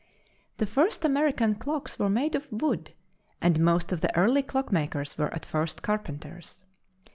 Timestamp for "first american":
0.65-1.53